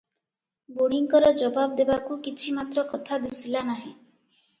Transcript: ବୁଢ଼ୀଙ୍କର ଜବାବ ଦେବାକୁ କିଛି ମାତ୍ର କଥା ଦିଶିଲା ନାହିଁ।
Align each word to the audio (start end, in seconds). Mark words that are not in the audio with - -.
ବୁଢ଼ୀଙ୍କର 0.77 1.29
ଜବାବ 1.41 1.75
ଦେବାକୁ 1.79 2.17
କିଛି 2.29 2.55
ମାତ୍ର 2.61 2.85
କଥା 2.95 3.21
ଦିଶିଲା 3.27 3.63
ନାହିଁ। 3.69 3.93